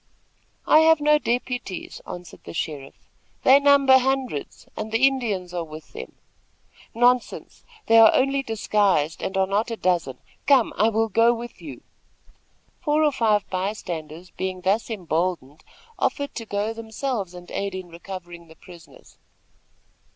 [0.65, 3.07] "I have no deputies," answered the sheriff.
[3.43, 6.13] "They number hundreds, and the Indians are with them."
[6.95, 7.63] "Nonsense!
[7.85, 10.17] They are only disguised, and are not a dozen.
[10.47, 10.73] Come!
[10.75, 11.83] I will go with you."
[12.81, 15.63] Four or five by standers, being thus emboldened,
[15.99, 19.19] offered to go themselves and aid in recovering the prisoners.